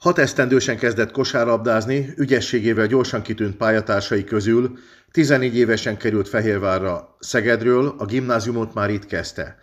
[0.00, 4.78] Hat esztendősen kezdett kosárlabdázni, ügyességével gyorsan kitűnt pályatársai közül
[5.10, 9.58] 14 évesen került Fehérvárra Szegedről, a gimnáziumot már itt kezdte.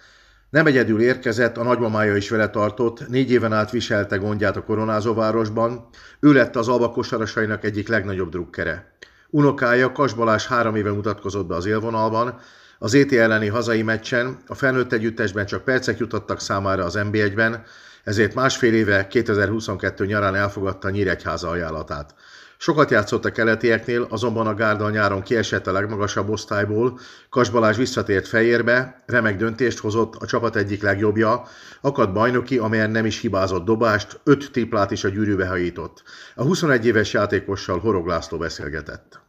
[0.49, 5.87] Nem egyedül érkezett, a nagymamája is vele tartott, négy éven át viselte gondját a koronázóvárosban,
[6.19, 8.97] ő lett az Alba kosarasainak egyik legnagyobb drukkere.
[9.29, 12.39] Unokája Kas Balázs három éve mutatkozott be az élvonalban,
[12.79, 17.63] az ET elleni hazai meccsen a felnőtt együttesben csak percek jutottak számára az NB1-ben,
[18.07, 22.15] ezért másfél éve 2022 nyarán elfogadta Nyíregyháza ajánlatát.
[22.57, 28.27] Sokat játszott a keletieknél, azonban a Gárda nyáron kiesett a legmagasabb osztályból, Kas Balázs visszatért
[28.27, 31.43] Fejérbe, remek döntést hozott, a csapat egyik legjobbja,
[31.81, 36.03] akadt bajnoki, amelyen nem is hibázott dobást, öt triplát is a gyűrűbe hajított.
[36.35, 39.19] A 21 éves játékossal Horog László beszélgetett.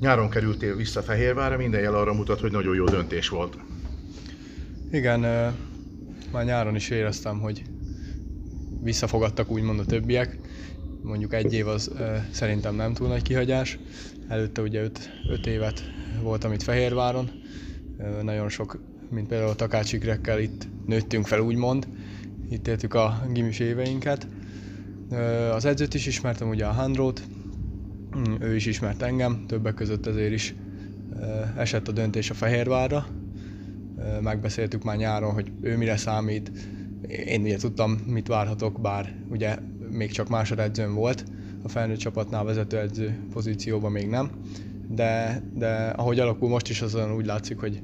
[0.00, 3.56] Nyáron kerültél vissza Fehérvárra, minden jel arra mutat, hogy nagyon jó döntés volt.
[4.90, 5.24] Igen,
[6.32, 7.62] már nyáron is éreztem, hogy
[8.82, 10.38] visszafogadtak úgymond a többiek.
[11.02, 11.90] Mondjuk egy év az
[12.30, 13.78] szerintem nem túl nagy kihagyás.
[14.28, 15.82] Előtte ugye öt, öt évet
[16.22, 17.30] voltam itt Fehérváron.
[18.22, 21.88] Nagyon sok, mint például a Takácsikrekkel itt nőttünk fel úgymond.
[22.50, 24.26] Itt éltük a gimis éveinket.
[25.52, 27.22] Az edzőt is ismertem, ugye a Handrót,
[28.40, 30.54] ő is ismert engem, többek között ezért is
[31.56, 33.06] esett a döntés a Fehérvárra.
[34.20, 36.50] Megbeszéltük már nyáron, hogy ő mire számít.
[37.26, 39.56] Én ugye tudtam, mit várhatok, bár ugye
[39.90, 41.24] még csak másodedzőm volt,
[41.62, 44.30] a felnőtt csapatnál vezetőedző pozícióban még nem,
[44.88, 47.82] de, de ahogy alakul most is azon úgy látszik, hogy,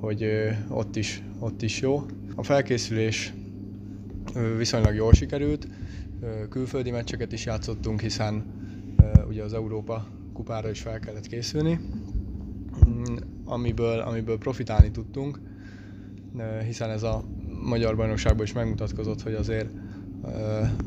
[0.00, 0.26] hogy
[0.68, 2.02] ott is, ott is jó.
[2.34, 3.32] A felkészülés
[4.56, 5.68] viszonylag jól sikerült,
[6.48, 8.44] külföldi meccseket is játszottunk, hiszen
[9.28, 11.80] ugye az Európa kupára is fel kellett készülni,
[13.44, 15.40] amiből, amiből profitálni tudtunk,
[16.66, 17.24] hiszen ez a
[17.62, 19.68] magyar bajnokságban is megmutatkozott, hogy azért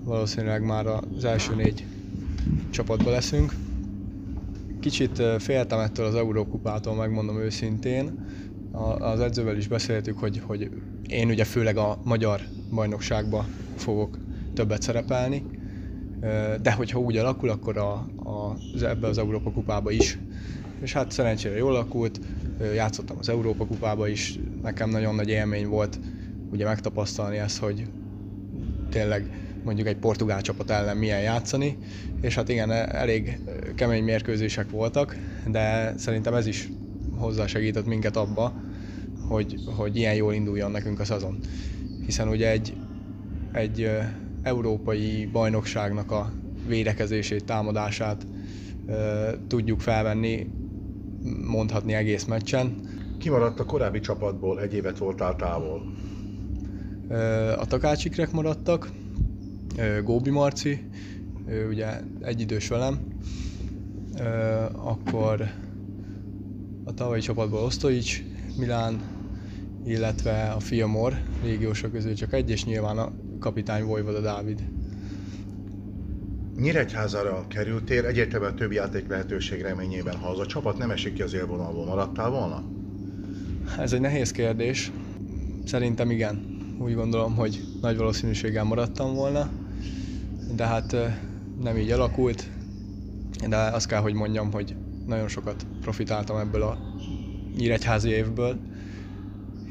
[0.03, 1.85] valószínűleg már az első négy
[2.69, 3.53] csapatban leszünk.
[4.79, 8.25] Kicsit féltem ettől az Eurókupától, megmondom őszintén.
[8.99, 10.69] Az edzővel is beszéltük, hogy, hogy
[11.07, 12.41] én ugye főleg a magyar
[12.73, 13.45] bajnokságba
[13.75, 14.17] fogok
[14.53, 15.43] többet szerepelni,
[16.61, 17.91] de hogyha úgy alakul, akkor a,
[18.29, 20.17] a, ebbe az Európa kupába is.
[20.79, 22.19] És hát szerencsére jól alakult,
[22.73, 25.99] játszottam az Európa kupába is, nekem nagyon nagy élmény volt
[26.51, 27.83] ugye megtapasztalni ezt, hogy
[28.89, 29.29] tényleg
[29.63, 31.77] mondjuk egy portugál csapat ellen milyen játszani,
[32.21, 33.39] és hát igen, elég
[33.75, 36.69] kemény mérkőzések voltak, de szerintem ez is
[37.17, 38.53] hozzásegített minket abba,
[39.27, 41.39] hogy, hogy ilyen jól induljon nekünk a szezon.
[42.05, 42.77] Hiszen ugye egy,
[43.51, 43.89] egy
[44.43, 46.31] európai bajnokságnak a
[46.67, 48.25] védekezését, támadását
[49.47, 50.47] tudjuk felvenni,
[51.45, 52.75] mondhatni egész meccsen.
[53.19, 55.81] Kimaradt a korábbi csapatból, egy évet voltál távol.
[57.57, 58.89] A takácsikrek maradtak,
[60.03, 60.87] Góbi Marci,
[61.47, 61.87] ő ugye
[62.21, 62.99] egy idős velem,
[64.71, 65.41] akkor
[66.83, 68.23] a tavalyi csapatból Osztoics,
[68.57, 69.01] Milán,
[69.85, 71.13] illetve a Fiamor
[71.43, 74.63] régiósok közül csak egy, és nyilván a kapitány Vojvoda Dávid.
[76.59, 80.15] Nyíregyházára kerültél, egyértelműen több játék lehetőség reményében.
[80.15, 82.63] Ha az a csapat nem esik ki az élvonalból, maradtál volna?
[83.79, 84.91] Ez egy nehéz kérdés.
[85.65, 86.55] Szerintem igen.
[86.79, 89.49] Úgy gondolom, hogy nagy valószínűséggel maradtam volna,
[90.55, 90.95] de hát
[91.61, 92.49] nem így alakult.
[93.49, 94.75] De azt kell, hogy mondjam, hogy
[95.05, 96.77] nagyon sokat profitáltam ebből a
[97.57, 98.57] nyíregyházi évből,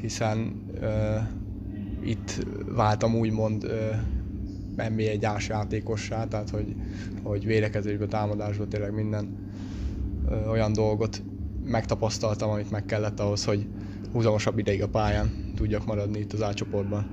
[0.01, 3.71] hiszen uh, itt váltam úgymond uh,
[4.77, 6.75] NBA egy játékossá, tehát hogy,
[7.23, 9.37] hogy védekezésbe, támadásba tényleg minden
[10.25, 11.21] uh, olyan dolgot
[11.65, 13.67] megtapasztaltam, amit meg kellett ahhoz, hogy
[14.11, 17.07] húzamosabb ideig a pályán tudjak maradni itt az átcsoportban.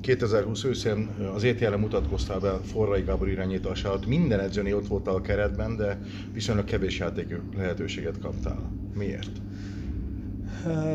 [0.00, 4.06] 2020 őszén az ETL-re mutatkoztál be Forrai Gábor irányítása alatt.
[4.06, 6.00] Minden edzőnél ott voltál a keretben, de
[6.32, 8.72] viszonylag kevés játék lehetőséget kaptál.
[8.94, 9.30] Miért?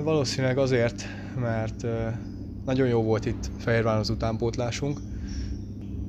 [0.03, 1.03] Valószínűleg azért,
[1.39, 1.85] mert
[2.65, 4.99] nagyon jó volt itt Fehérváron az utánpótlásunk.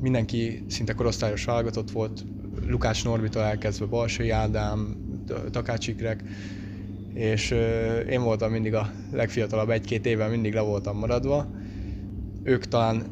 [0.02, 2.24] Mindenki szinte korosztályos válogatott volt,
[2.66, 4.96] Lukács Norbitól elkezdve Balsai Ádám,
[5.50, 6.22] Takácsikrek,
[7.14, 7.50] és
[8.10, 11.50] én voltam mindig a legfiatalabb, egy-két éven mindig le voltam maradva.
[12.42, 13.06] Ők talán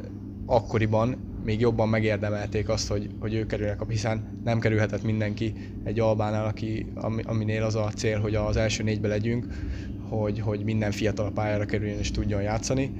[0.46, 5.54] akkoriban még jobban megérdemelték azt, hogy, hogy ők kerülnek, hiszen nem kerülhetett mindenki
[5.84, 9.46] egy albánál, aki, aminél az a cél, hogy az első négybe legyünk,
[10.10, 12.92] hogy, hogy minden fiatal pályára kerüljön és tudjon játszani.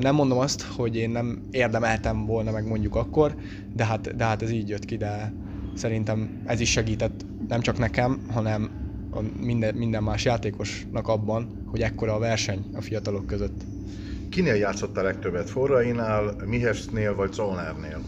[0.00, 3.34] Nem mondom azt, hogy én nem érdemeltem volna meg mondjuk akkor,
[3.72, 5.32] de hát, de hát ez így jött ki, de
[5.74, 8.70] szerintem ez is segített nem csak nekem, hanem
[9.10, 13.64] a minden, minden más játékosnak abban, hogy ekkora a verseny a fiatalok között.
[14.28, 15.50] Kinél játszott a legtöbbet?
[15.50, 18.00] Forrainál, Mihesnél vagy Zolnárnél?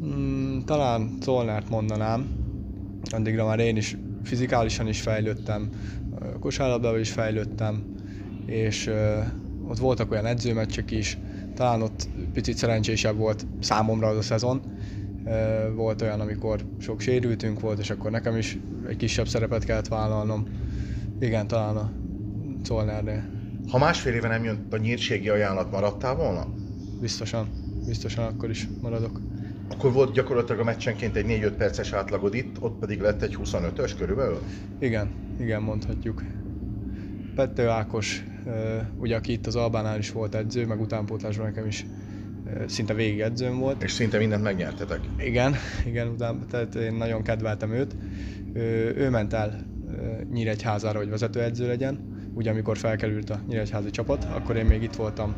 [0.00, 2.28] Hmm, talán Zolnárt mondanám.
[3.10, 5.68] Addigra már én is fizikálisan is fejlődtem,
[6.40, 7.94] kosárlabdával is fejlődtem,
[8.46, 8.90] és
[9.68, 11.18] ott voltak olyan edzőmeccsek is,
[11.54, 14.60] talán ott picit szerencsésebb volt számomra az a szezon.
[15.74, 18.58] Volt olyan, amikor sok sérültünk volt, és akkor nekem is
[18.88, 20.46] egy kisebb szerepet kellett vállalnom.
[21.20, 21.92] Igen, talán a
[22.64, 23.24] Zolnárnél.
[23.70, 26.46] Ha másfél éve nem jön a nyírségi ajánlat, maradtál volna?
[27.00, 27.48] Biztosan,
[27.86, 29.20] biztosan akkor is maradok.
[29.70, 33.92] Akkor volt gyakorlatilag a meccsenként egy 4-5 perces átlagod itt, ott pedig lett egy 25-ös
[33.98, 34.42] körülbelül?
[34.78, 36.24] Igen, igen, mondhatjuk.
[37.34, 38.24] Pettő Ákos,
[38.96, 41.86] ugye aki itt az Albánál is volt edző, meg utánpótlásban nekem is
[42.66, 43.82] szinte végig edzőm volt.
[43.82, 45.00] És szinte mindent megnyertetek?
[45.16, 47.96] Igen, igen, után, tehát én nagyon kedveltem őt.
[48.52, 49.66] Ő, ő ment el
[50.32, 52.00] Nyíregyházára, hogy vezetőedző legyen,
[52.34, 55.34] ugye amikor felkerült a Nyíregyházi csapat, akkor én még itt voltam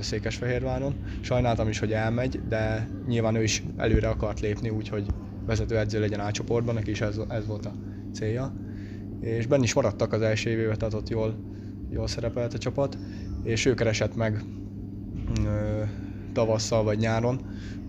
[0.00, 0.94] Székesfehérváron.
[1.20, 5.06] Sajnáltam is, hogy elmegy, de nyilván ő is előre akart lépni, úgyhogy
[5.46, 7.72] vezetőedző legyen A csoportban, neki is ez, ez volt a
[8.12, 8.54] célja.
[9.20, 11.38] És benne is maradtak az első évében, tehát ott jól,
[11.90, 12.98] jól szerepelt a csapat,
[13.42, 14.42] és ő keresett meg
[15.44, 15.82] ö,
[16.32, 17.40] tavasszal vagy nyáron,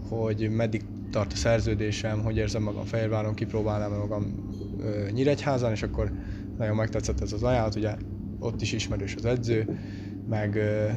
[0.10, 0.82] hogy meddig
[1.12, 4.34] tart a szerződésem, hogy érzem magam Fehérváron, kipróbálnám magam
[4.80, 6.12] ö, Nyíregyházán, és akkor
[6.58, 7.96] nagyon megtetszett ez az ajánlat, ugye
[8.40, 9.80] ott is ismerős az edző,
[10.30, 10.88] meg ö,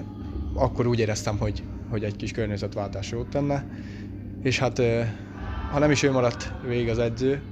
[0.57, 3.67] akkor úgy éreztem, hogy, hogy egy kis környezetváltás jót tenne,
[4.43, 4.83] és hát
[5.73, 7.43] ha nem is ő maradt végig az edző,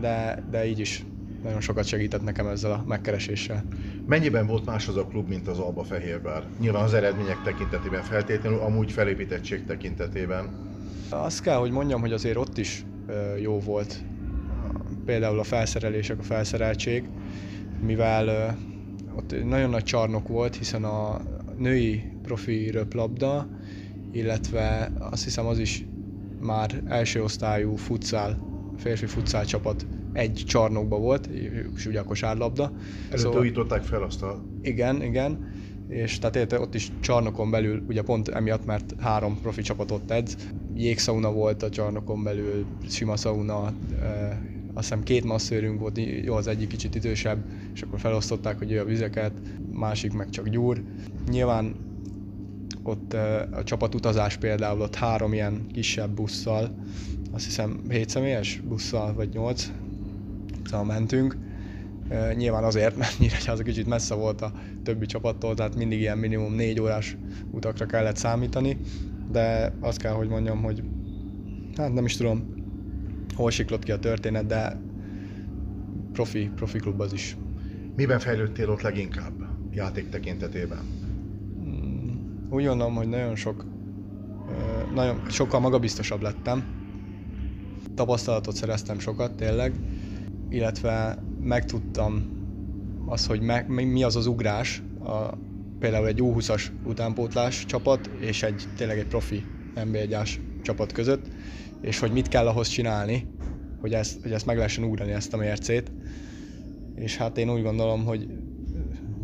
[0.00, 1.04] de, de így is
[1.42, 3.64] nagyon sokat segített nekem ezzel a megkereséssel.
[4.06, 6.42] Mennyiben volt más az a klub, mint az Alba Fehérvár?
[6.60, 10.48] Nyilván az eredmények tekintetében feltétlenül, amúgy felépítettség tekintetében.
[11.08, 12.84] Azt kell, hogy mondjam, hogy azért ott is
[13.42, 14.04] jó volt.
[15.04, 17.08] Például a felszerelések, a felszereltség,
[17.80, 18.56] mivel
[19.16, 21.20] ott nagyon nagy csarnok volt, hiszen a
[21.58, 23.48] női profi röplabda,
[24.12, 25.86] illetve azt hiszem az is
[26.40, 28.38] már első osztályú futszál,
[28.76, 31.26] férfi futszál csapat egy csarnokba volt,
[31.76, 32.64] és ugye a kosárlabda.
[32.64, 34.44] Előtte szóval, újították fel azt a...
[34.62, 35.54] Igen, igen.
[35.88, 40.36] És tehát ott is csarnokon belül, ugye pont emiatt, mert három profi csapatot edz,
[40.74, 43.72] jégszauna volt a csarnokon belül, sima szauna,
[44.74, 47.44] azt hiszem két masszőrünk volt, jó, az egyik kicsit idősebb,
[47.74, 49.32] és akkor felosztották, hogy ő a vizeket,
[49.72, 50.82] másik meg csak gyúr.
[51.30, 51.74] Nyilván
[52.86, 53.12] ott
[53.52, 56.74] a csapatutazás például ott három ilyen kisebb busszal,
[57.32, 59.72] azt hiszem 7 személyes busszal, vagy 8,
[60.64, 61.36] szóval mentünk.
[62.34, 64.52] Nyilván azért, mert Nyíregyháza kicsit messze volt a
[64.82, 67.16] többi csapattól, tehát mindig ilyen minimum négy órás
[67.50, 68.78] utakra kellett számítani,
[69.30, 70.82] de azt kell, hogy mondjam, hogy
[71.76, 72.54] hát nem is tudom,
[73.34, 74.80] hol siklott ki a történet, de
[76.12, 77.36] profi, profi klub az is.
[77.96, 79.32] Miben fejlődtél ott leginkább
[79.70, 80.95] játék tekintetében?
[82.56, 83.64] Úgy gondolom, hogy nagyon sok,
[84.94, 86.64] nagyon, sokkal magabiztosabb lettem.
[87.94, 89.74] Tapasztalatot szereztem sokat tényleg,
[90.48, 92.30] illetve megtudtam
[93.06, 95.38] az, hogy mi az az ugrás, a,
[95.78, 99.44] például egy U20-as utánpótlás csapat és egy tényleg egy profi
[99.84, 100.16] nb 1
[100.62, 101.26] csapat között,
[101.80, 103.26] és hogy mit kell ahhoz csinálni,
[103.80, 105.92] hogy ezt, hogy ezt meg lehessen ugrani ezt a mércét.
[106.94, 108.28] És hát én úgy gondolom, hogy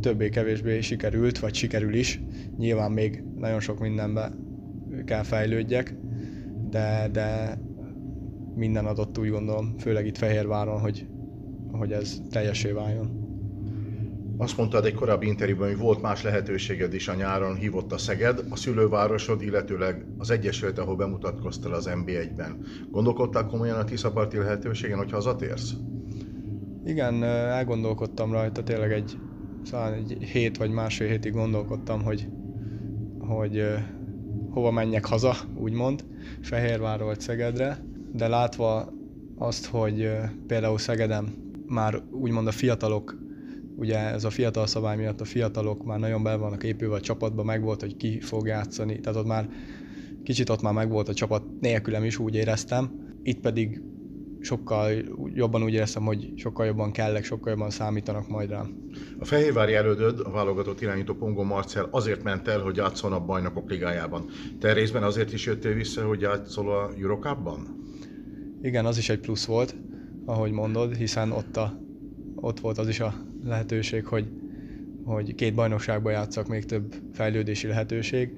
[0.02, 2.20] többé-kevésbé sikerült, vagy sikerül is.
[2.58, 4.32] Nyilván még nagyon sok mindenbe
[5.04, 5.94] kell fejlődjek,
[6.70, 7.58] de, de
[8.54, 11.06] minden adott úgy gondolom, főleg itt Fehérváron, hogy,
[11.72, 13.22] hogy ez teljesé váljon.
[14.36, 18.44] Azt mondtad egy korábbi interjúban, hogy volt más lehetőséged is a nyáron, hívott a Szeged,
[18.50, 22.64] a szülővárosod, illetőleg az Egyesület, ahol bemutatkoztál az NB1-ben.
[22.90, 25.72] Gondolkodtál komolyan a Tiszaparti lehetőségen, hogy hazatérsz?
[26.84, 29.18] Igen, elgondolkodtam rajta, tényleg egy,
[29.62, 32.28] szóval egy hét vagy másfél hétig gondolkodtam, hogy,
[33.18, 33.64] hogy
[34.50, 36.04] hova menjek haza, úgymond,
[36.40, 38.92] Fehérvárról Szegedre, de látva
[39.36, 40.10] azt, hogy
[40.46, 41.34] például Szegedem
[41.66, 43.20] már úgymond a fiatalok
[43.76, 47.42] ugye ez a fiatal szabály miatt a fiatalok már nagyon bel vannak épülve a csapatba,
[47.42, 49.48] meg volt, hogy ki fog játszani, tehát ott már
[50.22, 52.90] kicsit ott már meg volt a csapat nélkülem is, úgy éreztem.
[53.22, 53.82] Itt pedig
[54.42, 54.92] sokkal
[55.34, 58.88] jobban úgy éreztem, hogy sokkal jobban kellek, sokkal jobban számítanak majd rám.
[59.18, 63.70] A Fehérvári elődöd, a válogatott irányító Pongo Marcel azért ment el, hogy játszon a bajnokok
[63.70, 64.24] ligájában.
[64.60, 67.80] Te részben azért is jöttél vissza, hogy játszol a Eurocupban?
[68.62, 69.76] Igen, az is egy plusz volt,
[70.24, 71.80] ahogy mondod, hiszen ott, a,
[72.34, 74.28] ott volt az is a lehetőség, hogy,
[75.04, 78.30] hogy két bajnokságban játszak, még több fejlődési lehetőség,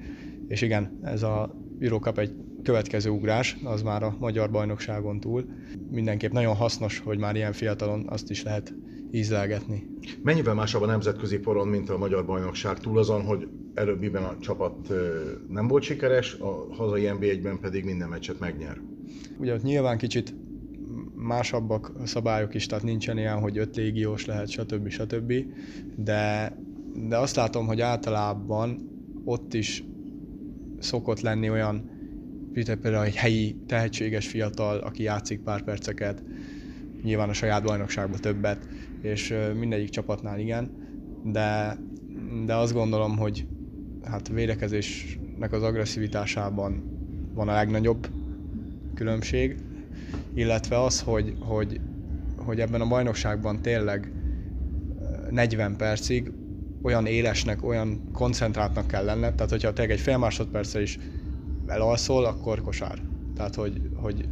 [0.49, 2.35] és igen, ez a Eurocup egy
[2.65, 5.45] következő ugrás, az már a magyar bajnokságon túl.
[5.91, 8.75] Mindenképp nagyon hasznos, hogy már ilyen fiatalon azt is lehet
[9.11, 9.87] ízlelgetni.
[10.23, 14.93] Mennyivel másabb a nemzetközi poron, mint a magyar bajnokság túl azon, hogy előbbiben a csapat
[15.49, 18.81] nem volt sikeres, a hazai NB1-ben pedig minden meccset megnyer?
[19.39, 20.35] Ugye ott nyilván kicsit
[21.15, 24.89] másabbak a szabályok is, tehát nincsen ilyen, hogy öt légiós lehet, stb.
[24.89, 25.33] stb.
[25.97, 26.57] De,
[27.09, 28.91] de azt látom, hogy általában
[29.25, 29.85] ott is
[30.79, 31.94] szokott lenni olyan
[32.55, 36.23] például egy helyi tehetséges fiatal, aki játszik pár perceket,
[37.03, 38.69] nyilván a saját bajnokságban többet,
[39.03, 40.71] és mindegyik csapatnál igen,
[41.25, 41.79] de,
[42.47, 43.47] de azt gondolom, hogy
[44.03, 46.83] hát védekezésnek az agresszivitásában
[47.35, 48.09] van a legnagyobb
[48.95, 49.57] különbség,
[50.35, 51.81] illetve az, hogy, hogy,
[52.37, 54.13] hogy ebben a bajnokságban tényleg
[55.31, 56.31] 40 percig
[56.83, 60.99] olyan élesnek, olyan koncentráltnak kell lenned, tehát hogyha tényleg egy fél másodperce is
[61.67, 62.99] elalszol, akkor kosár.
[63.37, 64.29] Tehát, hogy, hogy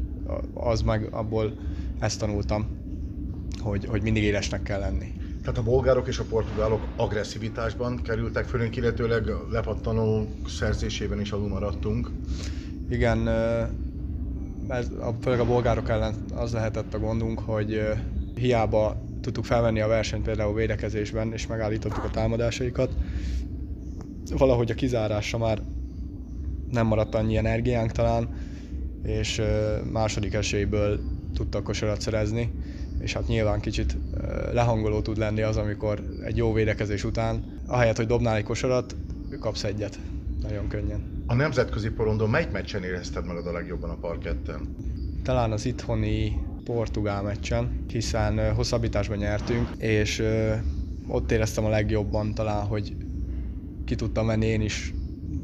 [0.54, 1.52] az meg abból
[1.98, 2.66] ezt tanultam,
[3.58, 5.12] hogy, hogy mindig élesnek kell lenni.
[5.42, 12.10] Tehát a bolgárok és a portugálok agresszivitásban kerültek fölünk, illetőleg lepattanó szerzésében is alul maradtunk.
[12.88, 13.28] Igen,
[14.68, 17.82] ez, főleg a bolgárok ellen az lehetett a gondunk, hogy
[18.34, 22.92] hiába tudtuk felvenni a versenyt például védekezésben, és megállítottuk a támadásaikat,
[24.30, 25.62] valahogy a kizárásra már
[26.72, 28.28] nem maradt annyi energiánk talán,
[29.02, 29.42] és
[29.92, 31.00] második esélyből
[31.34, 32.52] tudtak kosarat szerezni,
[32.98, 33.96] és hát nyilván kicsit
[34.52, 38.96] lehangoló tud lenni az, amikor egy jó védekezés után, ahelyett, hogy dobnál egy kosarat,
[39.40, 39.98] kapsz egyet.
[40.42, 41.24] Nagyon könnyen.
[41.26, 44.76] A nemzetközi porondon melyik meccsen érezted magad a legjobban a parketten?
[45.22, 50.22] Talán az itthoni portugál meccsen, hiszen hosszabbításban nyertünk, és
[51.08, 52.96] ott éreztem a legjobban talán, hogy
[53.84, 54.94] ki tudtam menni én is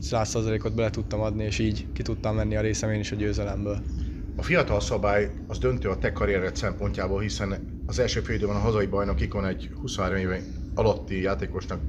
[0.02, 3.82] 100%-ot bele tudtam adni, és így ki tudtam menni a részem én is a győzelemből.
[4.36, 8.58] A fiatal szabály az döntő a te karriered szempontjából, hiszen az első fél időben a
[8.58, 10.42] hazai bajnokikon egy 23 éve
[10.74, 11.80] alatti játékosnak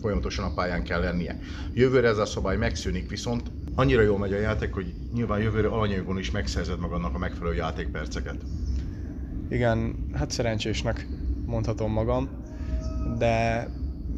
[0.00, 1.38] folyamatosan a pályán kell lennie.
[1.72, 6.18] Jövőre ez a szabály megszűnik, viszont annyira jól megy a játék, hogy nyilván jövőre alanyagon
[6.18, 8.44] is megszerzed magadnak a megfelelő játékperceket.
[9.48, 11.06] Igen, hát szerencsésnek
[11.44, 12.30] mondhatom magam,
[13.18, 13.68] de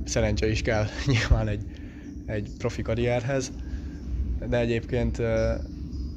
[0.05, 1.65] szerencse is kell nyilván egy
[2.29, 3.53] egy profi karrierhez,
[4.49, 5.23] de egyébként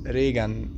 [0.03, 0.71] régen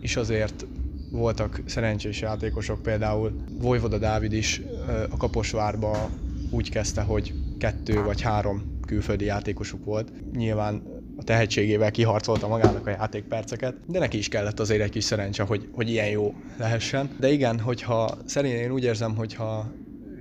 [0.00, 0.66] is azért
[1.10, 4.62] voltak szerencsés játékosok, például Vojvoda Dávid is
[5.10, 6.10] a Kaposvárba
[6.50, 10.12] úgy kezdte, hogy kettő vagy három külföldi játékosuk volt.
[10.32, 10.82] Nyilván
[11.16, 15.68] a tehetségével kiharcolta magának a játékperceket, de neki is kellett azért egy kis szerencse, hogy,
[15.72, 17.10] hogy ilyen jó lehessen.
[17.18, 19.72] De igen, hogyha szerint én úgy érzem, hogyha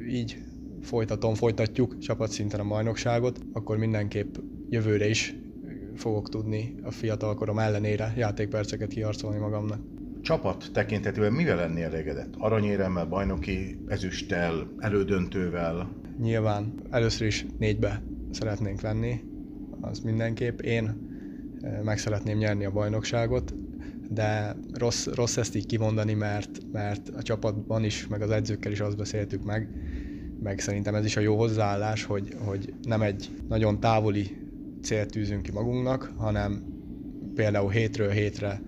[0.10, 0.38] így
[0.81, 4.35] folytatom, folytatjuk csapatszinten a bajnokságot, akkor mindenképp
[4.69, 5.35] jövőre is
[5.95, 9.79] fogok tudni a fiatalkorom ellenére játékperceket kiharcolni magamnak.
[10.21, 12.33] Csapat tekintetően mivel lennél elégedett?
[12.38, 15.91] Aranyéremmel, bajnoki ezüsttel, elődöntővel?
[16.19, 19.19] Nyilván először is négybe szeretnénk lenni,
[19.81, 20.59] az mindenképp.
[20.59, 21.09] Én
[21.61, 23.53] eh, meg szeretném nyerni a bajnokságot,
[24.09, 28.79] de rossz, rossz ezt így kimondani, mert, mert a csapatban is, meg az edzőkkel is
[28.79, 29.69] azt beszéltük meg,
[30.43, 34.38] meg szerintem ez is a jó hozzáállás, hogy, hogy nem egy nagyon távoli
[34.81, 36.63] célt tűzünk ki magunknak, hanem
[37.36, 38.62] például hétről hétre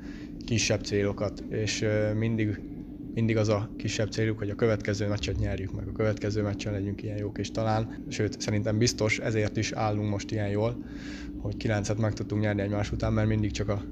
[0.46, 2.62] kisebb célokat, és mindig,
[3.14, 7.04] mindig az a kisebb céljuk, hogy a következő meccset nyerjük meg, a következő meccsen legyünk
[7.04, 10.84] ilyen jók, és talán, sőt, szerintem biztos, ezért is állunk most ilyen jól,
[11.38, 13.84] hogy kilencet meg tudtunk nyerni egymás után, mert mindig csak a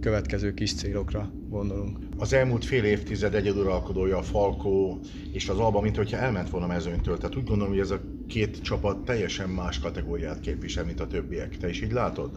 [0.00, 1.98] következő kis célokra gondolunk.
[2.16, 5.00] Az elmúlt fél évtized egyeduralkodója a Falkó
[5.32, 7.18] és az Alba, mint hogyha elment volna mezőnytől.
[7.18, 11.56] Tehát úgy gondolom, hogy ez a két csapat teljesen más kategóriát képvisel, mint a többiek.
[11.56, 12.30] Te is így látod?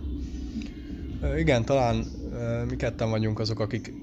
[1.37, 2.05] Igen, talán
[2.69, 3.93] mi ketten vagyunk azok, akik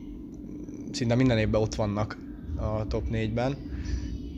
[0.93, 2.19] szinte minden évben ott vannak
[2.57, 3.57] a top 4-ben,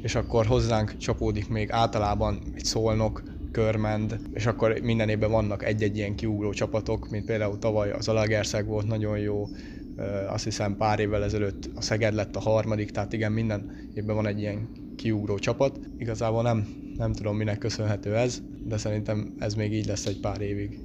[0.03, 3.23] és akkor hozzánk csapódik még általában egy szolnok,
[3.53, 8.67] körmend, és akkor minden évben vannak egy-egy ilyen kiugró csapatok, mint például tavaly az Alagerszeg
[8.67, 9.49] volt nagyon jó,
[10.29, 14.27] azt hiszem pár évvel ezelőtt a Szeged lett a harmadik, tehát igen, minden évben van
[14.27, 15.81] egy ilyen kiugró csapat.
[15.99, 16.67] Igazából nem,
[16.97, 20.79] nem tudom, minek köszönhető ez, de szerintem ez még így lesz egy pár évig.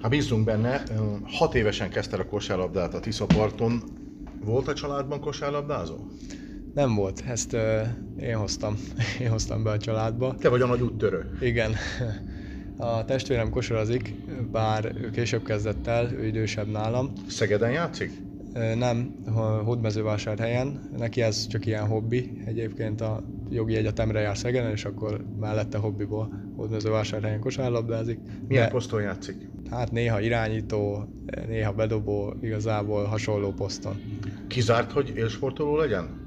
[0.00, 0.82] Ha bízunk benne,
[1.24, 3.82] hat évesen kezdte a kosárlabdát a Tiszaparton,
[4.44, 5.96] Volt a családban kosárlabdázó?
[6.78, 7.60] Nem volt, ezt uh,
[8.20, 8.76] én hoztam.
[9.22, 10.34] Én hoztam be a családba.
[10.34, 11.38] Te vagy a nagy úttörő.
[11.40, 11.74] Igen.
[12.76, 14.14] A testvérem kosarazik,
[14.50, 17.12] bár ő később kezdett el, ő idősebb nálam.
[17.28, 18.10] Szegeden játszik?
[18.74, 19.14] Nem,
[19.64, 20.90] Hódmezővásárhelyen.
[20.98, 22.42] Neki ez csak ilyen hobbi.
[22.44, 28.18] Egyébként a jogi egyetemre jár Szegeden, és akkor mellette hobbiból Hódmezővásárhelyen kosárlabdázik.
[28.48, 29.36] Milyen De, poszton játszik?
[29.70, 31.08] Hát néha irányító,
[31.48, 34.00] néha bedobó, igazából hasonló poszton.
[34.46, 36.26] Kizárt, hogy élsportoló legyen?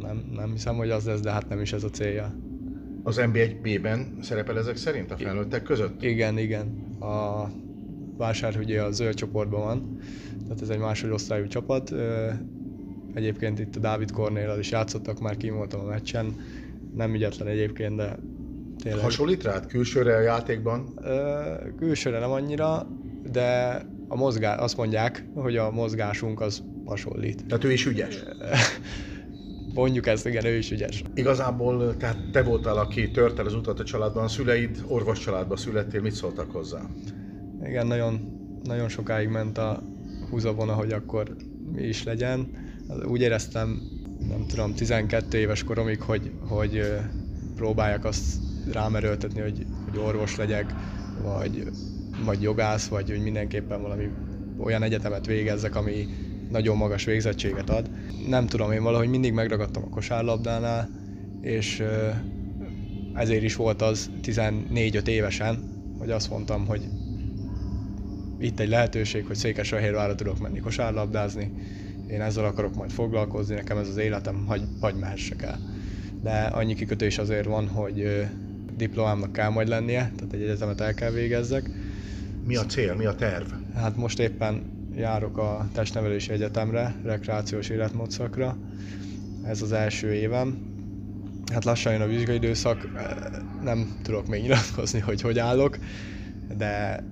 [0.00, 2.34] Nem, nem hiszem, hogy az lesz, de hát nem is ez a célja.
[3.02, 6.02] Az NB1B-ben szerepel ezek szerint a felnőttek között?
[6.02, 6.66] Igen, igen.
[7.00, 7.44] A
[8.16, 9.98] Vásár ugye a zöld csoportban van,
[10.42, 11.94] tehát ez egy másodosztályú csapat.
[13.14, 16.34] Egyébként itt a Dávid Kornélal is játszottak, már kim voltam a meccsen.
[16.94, 18.18] Nem ügyetlen egyébként, de
[18.82, 19.02] tényleg.
[19.02, 21.00] Hasonlít rád külsőre a játékban?
[21.78, 22.86] Külsőre nem annyira,
[23.32, 27.46] de a mozgás, azt mondják, hogy a mozgásunk az hasonlít.
[27.46, 28.22] Tehát ő is ügyes?
[29.76, 31.02] Mondjuk ezt, igen, ő is ügyes.
[31.14, 35.56] Igazából tehát te voltál, aki tört el az utat a családban, a szüleid orvos családba
[35.56, 36.80] születtél, mit szóltak hozzá?
[37.64, 38.20] Igen, nagyon,
[38.62, 39.82] nagyon sokáig ment a
[40.30, 41.36] húzavona, hogy akkor
[41.72, 42.50] mi is legyen.
[43.04, 43.82] Úgy éreztem,
[44.28, 46.92] nem tudom, 12 éves koromig, hogy, hogy
[47.54, 48.36] próbálják azt
[48.72, 50.74] rám erőltetni, hogy, hogy orvos legyek,
[51.22, 51.62] vagy,
[52.24, 54.08] vagy jogász, vagy hogy mindenképpen valami
[54.58, 56.06] olyan egyetemet végezzek, ami
[56.50, 57.90] nagyon magas végzettséget ad.
[58.28, 60.88] Nem tudom, én valahogy mindig megragadtam a kosárlabdánál,
[61.40, 61.82] és
[63.14, 65.58] ezért is volt az 14-5 évesen,
[65.98, 66.88] hogy azt mondtam, hogy
[68.38, 71.52] itt egy lehetőség, hogy Székesfehérvárra tudok menni kosárlabdázni,
[72.10, 75.58] én ezzel akarok majd foglalkozni, nekem ez az életem, hagy, hagy mehessek el.
[76.22, 78.26] De annyi kikötés azért van, hogy
[78.76, 81.70] diplomámnak kell majd lennie, tehát egy egyetemet el kell végezzek.
[82.44, 83.46] Mi a cél, mi a terv?
[83.74, 88.56] Hát most éppen járok a testnevelési egyetemre, rekreációs életmódszakra.
[89.44, 90.74] Ez az első évem.
[91.52, 92.88] Hát lassan jön a vizsgaidőszak,
[93.62, 95.78] nem tudok még nyilatkozni, hogy hogy állok,
[96.56, 97.04] de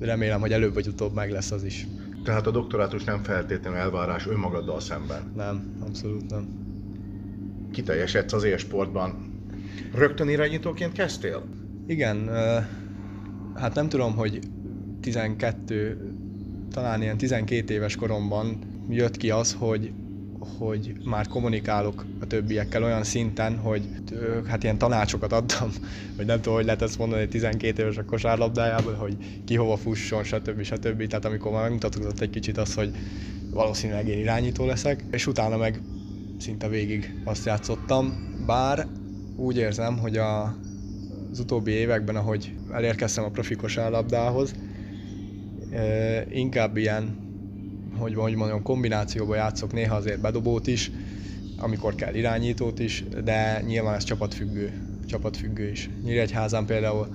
[0.00, 1.86] remélem, hogy előbb vagy utóbb meg lesz az is.
[2.24, 5.32] Tehát a doktorátus nem feltétlenül elvárás önmagaddal szemben?
[5.36, 6.48] Nem, abszolút nem.
[7.72, 9.32] Kiteljesedsz az élsportban.
[9.94, 11.42] Rögtön irányítóként kezdtél?
[11.86, 12.28] Igen,
[13.54, 14.38] hát nem tudom, hogy
[15.00, 16.13] 12,
[16.74, 18.58] talán ilyen 12 éves koromban
[18.88, 19.92] jött ki az, hogy
[20.58, 23.82] hogy már kommunikálok a többiekkel olyan szinten, hogy
[24.46, 25.70] hát ilyen tanácsokat adtam,
[26.16, 30.24] hogy nem tudom, hogy lehet ezt mondani 12 éves a kosárlabdájában, hogy ki hova fusson,
[30.24, 30.62] stb.
[30.62, 31.06] stb.
[31.06, 32.90] Tehát amikor már megmutatott egy kicsit az, hogy
[33.50, 35.80] valószínűleg én irányító leszek, és utána meg
[36.38, 38.86] szinte végig azt játszottam, bár
[39.36, 40.56] úgy érzem, hogy a,
[41.30, 44.54] az utóbbi években, ahogy elérkeztem a profi kosárlabdához,
[46.30, 47.22] inkább ilyen
[47.98, 50.90] hogy, hogy mondjam, kombinációba játszok néha azért bedobót is,
[51.58, 54.72] amikor kell irányítót is, de nyilván ez csapatfüggő,
[55.06, 55.90] csapatfüggő is.
[56.04, 57.08] Nyíregyházán például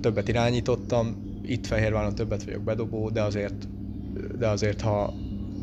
[0.00, 3.68] többet irányítottam, itt Fehérváron többet vagyok bedobó, de azért,
[4.38, 5.14] de azért ha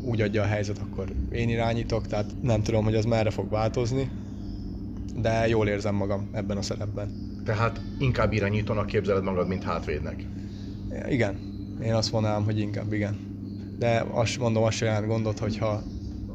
[0.02, 4.10] úgy adja a helyzet, akkor én irányítok, tehát nem tudom, hogy az merre fog változni,
[5.16, 7.10] de jól érzem magam ebben a szerepben.
[7.44, 10.26] Tehát inkább irányítónak képzeled magad, mint hátvédnek?
[11.08, 11.45] Igen,
[11.82, 13.34] én azt mondanám, hogy inkább igen
[13.78, 15.82] de azt mondom, azt sem jelent gondot, hogyha,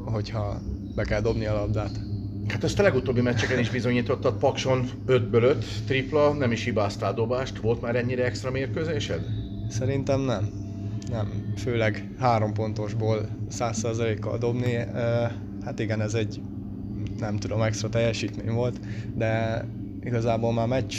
[0.04, 0.60] hogyha
[0.94, 2.00] be kell dobni a labdát.
[2.48, 7.58] Hát ezt a legutóbbi meccseken is bizonyítottad, Pakson 5-ből 5 tripla, nem is hibáztál dobást.
[7.58, 9.20] Volt már ennyire extra mérkőzésed?
[9.68, 10.48] Szerintem nem.
[11.10, 14.76] Nem, főleg három pontosból 100%-kal dobni.
[15.64, 16.40] Hát igen, ez egy
[17.18, 18.80] nem tudom, extra teljesítmény volt,
[19.14, 19.64] de
[20.04, 20.94] igazából már meccs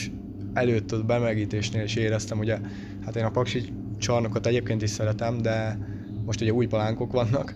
[0.53, 2.57] előtt a bemelegítésnél is éreztem, ugye,
[3.05, 5.77] hát én a Paksi csarnokot egyébként is szeretem, de
[6.25, 7.55] most ugye új palánkok vannak,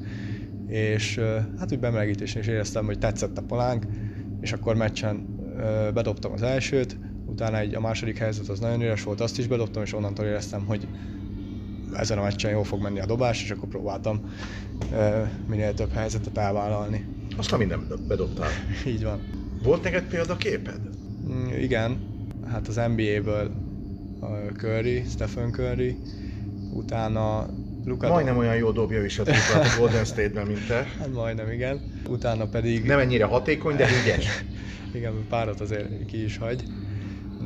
[0.68, 1.20] és
[1.60, 3.86] hát úgy bemelegítésen is éreztem, hogy tetszett a palánk,
[4.42, 5.26] és akkor meccsen
[5.94, 9.84] bedobtam az elsőt, utána egy, a második helyzet az nagyon üres volt, azt is bedobtam,
[9.84, 10.88] és onnantól éreztem, hogy
[11.94, 14.32] ezen a meccsen jól fog menni a dobás, és akkor próbáltam
[15.48, 17.06] minél több helyzetet elvállalni.
[17.38, 18.50] Aztán minden bedobtál.
[18.94, 19.20] Így van.
[19.64, 20.80] Volt neked példaképed?
[21.30, 22.00] Mm, igen,
[22.46, 23.52] hát az NBA-ből
[24.58, 25.98] Curry, Stephen Curry,
[26.78, 27.46] utána
[27.86, 30.88] Luka Majdnem olyan jó dobja is a triplát a Golden State-ben, mint te.
[31.00, 31.82] Hát majdnem, igen.
[32.10, 32.86] Utána pedig...
[32.86, 34.44] Nem ennyire hatékony, de ügyes.
[34.98, 36.64] igen, párat azért ki is hagy.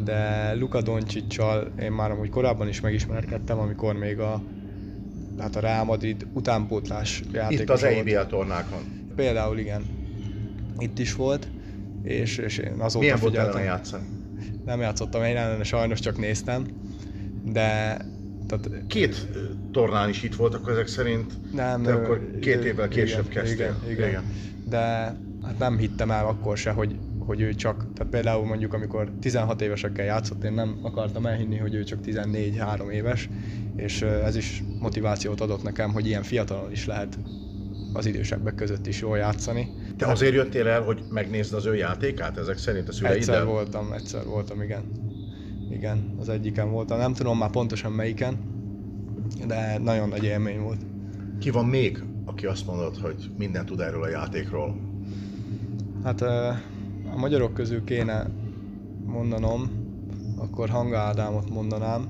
[0.04, 4.41] De Luka Doncsicsal én már amúgy korábban is megismerkedtem, amikor még a
[5.39, 8.80] hát a Real Madrid utánpótlás játékos Itt az EIBL tornákon.
[9.15, 9.86] Például igen.
[10.80, 11.48] Itt is volt,
[12.04, 14.04] és, és én azóta Milyen volt játszani?
[14.65, 16.65] Nem játszottam én ellene, sajnos csak néztem,
[17.44, 17.98] de
[18.59, 19.27] Tehát, Két
[19.71, 23.75] tornán is itt voltak ezek szerint, nem, de akkor két évvel később igen, kezdtél.
[23.83, 24.09] Igen, igen.
[24.09, 24.23] igen.
[24.63, 24.79] De
[25.43, 29.61] hát nem hittem el akkor se, hogy, hogy ő csak, tehát például mondjuk amikor 16
[29.61, 33.29] évesekkel játszott, én nem akartam elhinni, hogy ő csak 14-3 éves,
[33.75, 37.17] és ez is motivációt adott nekem, hogy ilyen fiatalon is lehet
[37.93, 39.71] az idősebbek között is jól játszani.
[39.97, 43.19] Te azért jöttél el, hogy megnézd az ő játékát ezek szerint a szüleiddel?
[43.19, 45.11] Egyszer voltam, egyszer voltam, igen.
[45.71, 46.97] Igen, az egyiken voltam.
[46.97, 48.38] Nem tudom már pontosan melyiken,
[49.47, 50.81] de nagyon nagy élmény volt.
[51.39, 54.75] Ki van még, aki azt mondod, hogy minden tud erről a játékról?
[56.03, 56.55] Hát a
[57.17, 58.29] magyarok közül kéne
[59.05, 59.69] mondanom,
[60.38, 62.07] akkor Hanga Ádámot mondanám.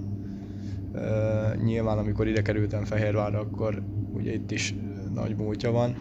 [1.64, 3.82] Nyilván amikor ide kerültem Fehérvárra, akkor
[4.14, 4.76] ugye itt is
[5.14, 5.96] nagy múltja van.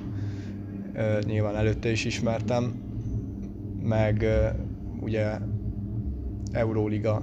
[1.24, 2.72] Nyilván előtte is ismertem,
[3.82, 4.26] meg
[5.00, 5.38] ugye
[6.52, 7.22] Euróliga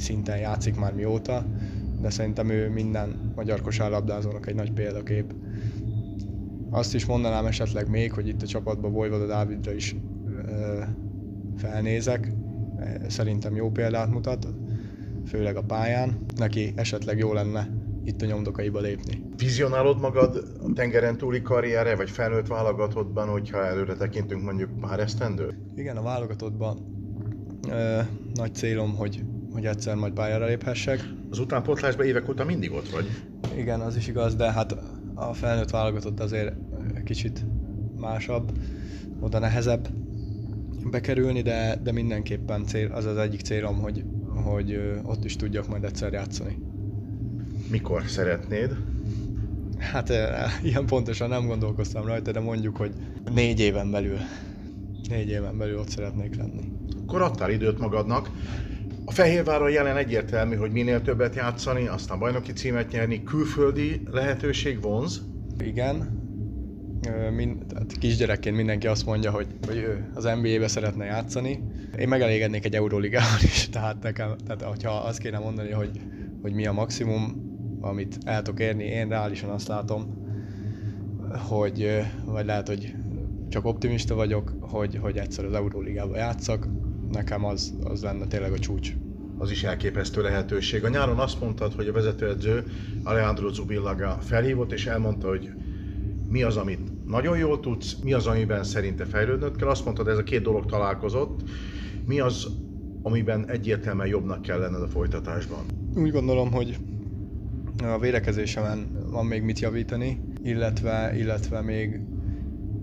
[0.00, 1.46] szinten játszik már mióta,
[2.00, 5.34] de szerintem ő minden magyar kosárlabdázónak egy nagy példakép.
[6.70, 9.96] Azt is mondanám esetleg még, hogy itt a csapatban Vojvoda Dávidra is
[11.56, 12.32] felnézek,
[13.06, 14.48] szerintem jó példát mutat,
[15.26, 16.18] főleg a pályán.
[16.36, 17.68] Neki esetleg jó lenne
[18.04, 19.22] itt a nyomdokaiba lépni.
[19.36, 25.58] Vizionálod magad a tengeren túli karrierre, vagy felnőtt válogatottban, hogyha előre tekintünk mondjuk pár esztendő?
[25.74, 26.78] Igen, a válogatottban
[27.68, 28.00] ö,
[28.34, 29.24] nagy célom, hogy,
[29.58, 31.08] hogy egyszer majd pályára léphessek.
[31.30, 33.06] Az utánpótlásban évek óta mindig ott vagy?
[33.56, 34.76] Igen, az is igaz, de hát
[35.14, 36.52] a felnőtt válogatott azért
[37.04, 37.44] kicsit
[37.96, 38.52] másabb,
[39.20, 39.88] oda nehezebb
[40.90, 44.04] bekerülni, de, de mindenképpen cél, az az egyik célom, hogy,
[44.44, 46.58] hogy ott is tudjak majd egyszer játszani.
[47.70, 48.76] Mikor szeretnéd?
[49.78, 50.12] Hát
[50.62, 52.92] ilyen pontosan nem gondolkoztam rajta, de mondjuk, hogy
[53.34, 54.18] négy éven belül.
[55.08, 56.72] Négy éven belül ott szeretnék lenni.
[57.06, 58.30] Akkor adtál időt magadnak.
[59.08, 65.22] A Fehérváron jelen egyértelmű, hogy minél többet játszani, aztán bajnoki címet nyerni, külföldi lehetőség vonz?
[65.58, 65.96] Igen.
[67.36, 71.62] Mind, tehát kisgyerekként mindenki azt mondja, hogy, hogy ő az NBA-be szeretne játszani.
[71.98, 75.90] Én megelégednék egy Euróligával is, tehát nekem, tehát hogyha azt kéne mondani, hogy,
[76.42, 80.26] hogy mi a maximum, amit el tudok érni, én reálisan azt látom,
[81.48, 82.94] hogy, vagy lehet, hogy
[83.48, 86.68] csak optimista vagyok, hogy, hogy egyszer az Euróligában játszak,
[87.10, 88.92] nekem az, az lenne tényleg a csúcs.
[89.38, 90.84] Az is elképesztő lehetőség.
[90.84, 92.64] A nyáron azt mondtad, hogy a vezetőedző
[93.02, 95.50] Alejandro Zubillaga felhívott, és elmondta, hogy
[96.28, 99.68] mi az, amit nagyon jól tudsz, mi az, amiben szerinte fejlődnöd kell.
[99.68, 101.42] Azt mondtad, ez a két dolog találkozott.
[102.06, 102.46] Mi az,
[103.02, 105.64] amiben egyértelműen jobbnak kell lenned a folytatásban?
[105.94, 106.78] Úgy gondolom, hogy
[107.82, 112.00] a védekezésemen van még mit javítani, illetve, illetve még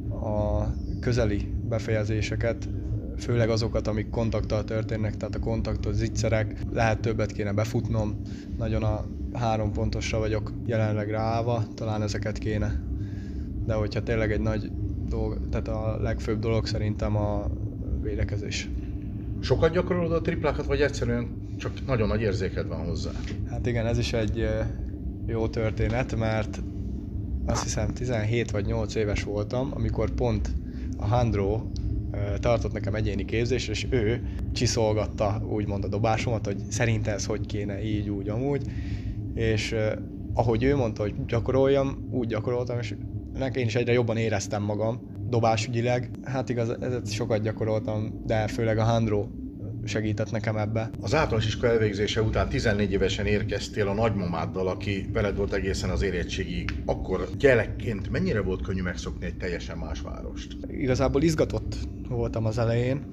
[0.09, 0.63] a
[0.99, 2.69] közeli befejezéseket,
[3.17, 8.21] főleg azokat, amik kontakttal történnek, tehát a kontaktot, zicserek, lehet többet kéne befutnom,
[8.57, 12.81] nagyon a három pontosra vagyok jelenleg ráállva, talán ezeket kéne.
[13.65, 14.71] De hogyha tényleg egy nagy
[15.07, 17.47] dolog, tehát a legfőbb dolog szerintem a
[18.01, 18.69] védekezés.
[19.39, 23.11] Sokat gyakorolod a triplákat, vagy egyszerűen csak nagyon nagy érzéked van hozzá?
[23.49, 24.49] Hát igen, ez is egy
[25.25, 26.61] jó történet, mert
[27.45, 30.51] azt hiszem 17 vagy 8 éves voltam, amikor pont
[30.97, 31.61] a Handro
[32.39, 37.83] tartott nekem egyéni képzésre, és ő csiszolgatta úgymond a dobásomat, hogy szerint ez hogy kéne,
[37.83, 38.63] így, úgy, amúgy.
[39.33, 39.75] És
[40.33, 42.95] ahogy ő mondta, hogy gyakoroljam, úgy gyakoroltam, és
[43.53, 46.09] én is egyre jobban éreztem magam dobásügyileg.
[46.23, 49.27] Hát igaz, ezt sokat gyakoroltam, de főleg a Handro
[49.83, 50.89] segített nekem ebbe.
[51.01, 56.01] Az általános iskola elvégzése után 14 évesen érkeztél a nagymamáddal, aki veled volt egészen az
[56.01, 56.81] érettségig.
[56.85, 60.57] Akkor gyerekként mennyire volt könnyű megszokni egy teljesen más várost?
[60.67, 61.77] Igazából izgatott
[62.15, 63.05] voltam az elején,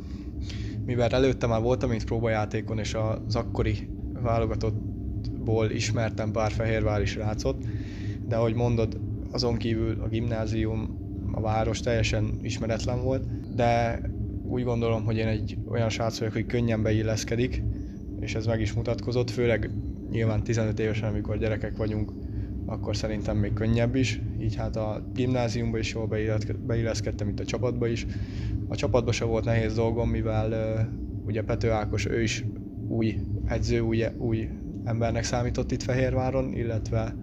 [0.84, 7.64] mivel előtte már voltam mint próbajátékon, és az akkori válogatottból ismertem pár fehérvári srácot,
[8.26, 11.00] de ahogy mondod, azon kívül a gimnázium,
[11.32, 14.00] a város teljesen ismeretlen volt, de
[14.42, 17.62] úgy gondolom, hogy én egy olyan srác vagyok, hogy könnyen beilleszkedik,
[18.20, 19.70] és ez meg is mutatkozott, főleg
[20.10, 22.12] nyilván 15 évesen, amikor gyerekek vagyunk,
[22.66, 26.06] akkor szerintem még könnyebb is, így hát a gimnáziumban is jól
[26.66, 28.06] beilleszkedtem, itt a csapatba is.
[28.68, 30.88] A csapatban se volt nehéz dolgom, mivel
[31.26, 32.44] ugye Pető Ákos, ő is
[32.88, 34.48] új edző, új, új
[34.84, 37.16] embernek számított itt Fehérváron, illetve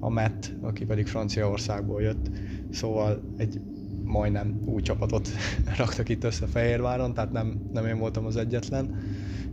[0.00, 2.30] a Matt, aki pedig Franciaországból jött.
[2.70, 3.60] Szóval egy
[4.06, 5.28] majdnem új csapatot
[5.78, 8.98] raktak itt össze Fehérváron, tehát nem, nem én voltam az egyetlen.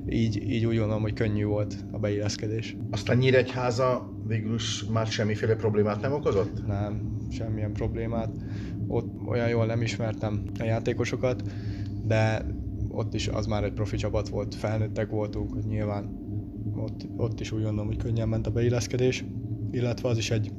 [0.10, 2.78] Így, így úgy gondolom, hogy könnyű volt a beilleszkedés.
[2.92, 6.68] Aztán Nyíregyháza végül is már semmiféle problémát nem okozott?
[6.68, 8.30] Nem, semmilyen problémát.
[8.88, 11.44] Ott olyan jól nem ismertem a játékosokat,
[12.06, 12.46] de
[12.90, 16.22] ott is az már egy profi csapat volt, felnőttek voltunk, hogy nyilván
[16.76, 19.26] ott, ott is úgy gondolom, hogy könnyen ment a beilleszkedés,
[19.72, 20.52] illetve az is egy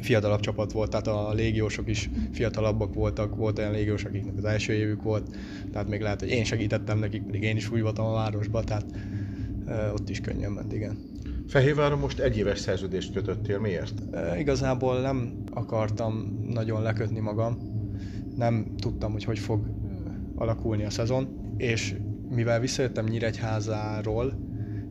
[0.00, 4.72] fiatalabb csapat volt, tehát a légiósok is fiatalabbak voltak, volt olyan légiós, akiknek az első
[4.72, 5.36] évük volt,
[5.72, 8.86] tehát még lehet, hogy én segítettem nekik, pedig én is új voltam a városba, tehát
[9.92, 10.98] ott is könnyen ment, igen.
[11.46, 14.14] Fehérváron most egy éves szerződést kötöttél, miért?
[14.14, 17.58] E, igazából nem akartam nagyon lekötni magam,
[18.36, 19.66] nem tudtam, hogy hogy fog
[20.34, 21.94] alakulni a szezon, és
[22.28, 24.38] mivel visszajöttem Nyíregyházáról,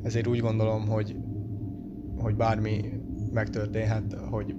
[0.04, 1.16] ezért úgy gondolom, hogy,
[2.18, 2.82] hogy bármi
[3.34, 4.56] megtörténhet, hogy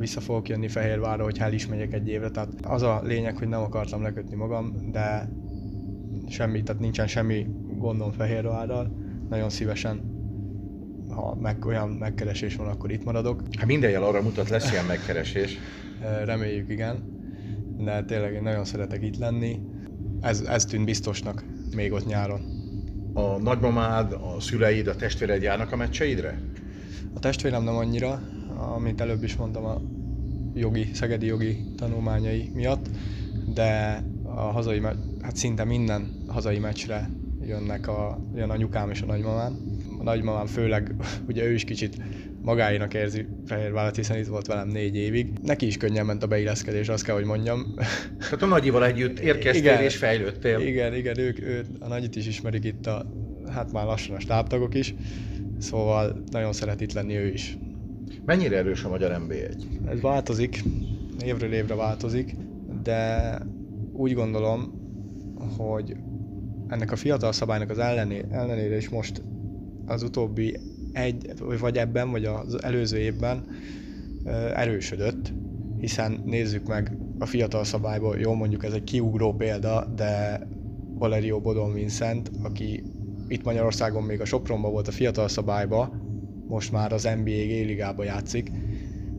[0.00, 2.30] vissza fogok jönni Fehérvárra, hogy el is megyek egy évre.
[2.30, 5.28] Tehát az a lényeg, hogy nem akartam lekötni magam, de
[6.28, 7.46] semmi, tehát nincsen semmi
[7.78, 8.96] gondom Fehérvárral.
[9.28, 10.00] Nagyon szívesen,
[11.08, 13.42] ha meg, olyan megkeresés van, akkor itt maradok.
[13.58, 15.58] Hát minden jel arra mutat, lesz ilyen megkeresés.
[16.24, 17.18] Reméljük, igen.
[17.78, 19.60] De tényleg én nagyon szeretek itt lenni.
[20.20, 22.40] Ez, ez tűnt biztosnak még ott nyáron.
[23.14, 26.40] A nagymamád, a szüleid, a testvéred járnak a meccseidre?
[27.14, 28.20] A testvérem nem annyira,
[28.60, 29.80] amit előbb is mondtam a
[30.54, 32.90] jogi, szegedi jogi tanulmányai miatt,
[33.54, 34.82] de a hazai,
[35.20, 37.10] hát szinte minden hazai meccsre
[37.46, 39.58] jönnek a, jön anyukám és a nagymamám.
[39.98, 40.94] A nagymamám főleg,
[41.28, 41.96] ugye ő is kicsit
[42.42, 45.32] magáinak érzi Fehérvárat, hiszen itt volt velem négy évig.
[45.42, 47.74] Neki is könnyen ment a beilleszkedés, azt kell, hogy mondjam.
[48.18, 50.60] Tehát a nagyival együtt érkeztél igen, és fejlődtél.
[50.60, 53.06] Igen, igen, ők, ők a nagyit is ismerik itt a,
[53.52, 54.94] hát már lassan a stábtagok is,
[55.58, 57.58] szóval nagyon szeret itt lenni ő is.
[58.24, 59.54] Mennyire erős a magyar NB1?
[59.86, 60.62] Ez változik,
[61.24, 62.36] évről évre változik,
[62.82, 63.38] de
[63.92, 64.72] úgy gondolom,
[65.56, 65.96] hogy
[66.68, 69.22] ennek a fiatal szabálynak az ellené, ellenére is most
[69.86, 70.56] az utóbbi
[70.92, 73.44] egy, vagy ebben, vagy az előző évben
[74.54, 75.32] erősödött,
[75.78, 80.40] hiszen nézzük meg a fiatal szabályból, jó mondjuk ez egy kiugró példa, de
[80.94, 82.82] Valerio Bodon Vincent, aki
[83.28, 85.92] itt Magyarországon még a Sopronban volt a fiatal szabályba,
[86.50, 88.50] most már az NBA G-ligába játszik,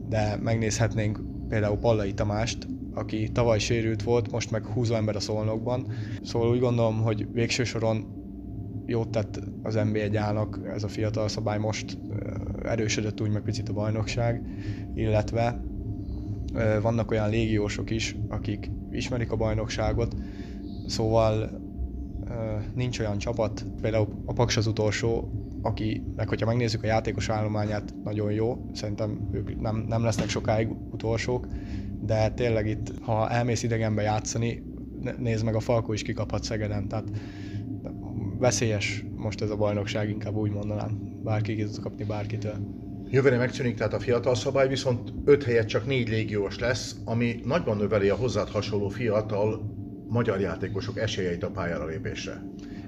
[0.10, 5.88] de megnézhetnénk például Pallai Tamást, aki tavaly sérült volt, most meg húzó ember a szolnokban.
[6.24, 8.20] Szóval úgy gondolom, hogy végső soron
[8.86, 11.98] jót tett az NBA állnak ez a fiatal szabály, most
[12.64, 14.44] erősödött úgy meg picit a bajnokság,
[14.96, 15.64] illetve
[16.82, 20.16] vannak olyan légiósok is, akik ismerik a bajnokságot,
[20.86, 21.62] szóval
[22.76, 28.32] nincs olyan csapat, például a Paks az utolsó, akinek, hogyha megnézzük a játékos állományát, nagyon
[28.32, 31.48] jó, szerintem ők nem, nem lesznek sokáig utolsók,
[32.02, 34.64] de tényleg itt, ha elmész idegenbe játszani,
[35.18, 37.10] nézd meg, a Falkó is kikaphat Szegeden, tehát
[38.38, 41.20] veszélyes most ez a bajnokság, inkább úgy mondanám.
[41.24, 42.56] Bárki ki kapni bárkitől.
[43.10, 47.78] Jövőre megszűnik tehát a fiatal szabály, viszont 5 helyet csak 4 légiós lesz, ami nagyban
[47.78, 49.76] növeli a hozzád hasonló fiatal
[50.08, 52.44] magyar játékosok esélyeit a pályára lépésre.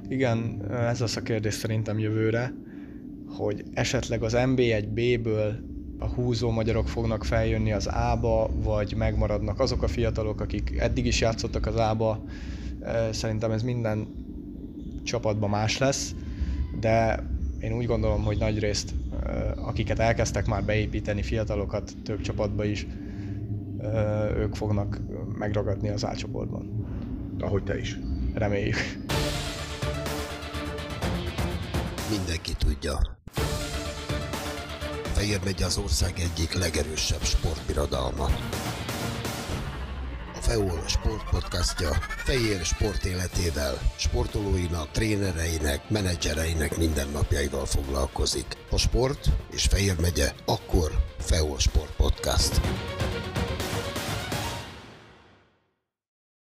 [0.07, 2.53] Igen, ez az a kérdés szerintem jövőre,
[3.27, 5.53] hogy esetleg az MB1B-ből
[5.99, 11.21] a húzó magyarok fognak feljönni az A-ba, vagy megmaradnak azok a fiatalok, akik eddig is
[11.21, 12.23] játszottak az A-ba.
[13.11, 14.07] Szerintem ez minden
[15.03, 16.15] csapatban más lesz,
[16.79, 17.23] de
[17.59, 18.93] én úgy gondolom, hogy nagy részt,
[19.55, 22.87] akiket elkezdtek már beépíteni fiatalokat több csapatba is,
[24.37, 25.01] ők fognak
[25.37, 26.85] megragadni az A csoportban.
[27.39, 27.99] Ahogy te is.
[28.33, 28.75] Reméljük.
[32.17, 32.99] Mindenki tudja.
[35.13, 38.25] Fehér megy az ország egyik legerősebb sportbirodalma.
[40.35, 41.89] A FEOL sportpodcastja
[42.25, 48.57] Fehér sport életével, sportolóinak, trénereinek, menedzsereinek mindennapjaival foglalkozik.
[48.69, 52.61] A sport és Fehér megye, akkor FEOL Sport Podcast.